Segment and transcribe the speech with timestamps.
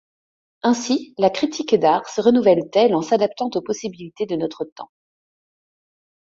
[0.63, 4.89] Ainsi, la critique d’art se renouvèle-t-elle en s'adaptant aux possibilités de notre temps.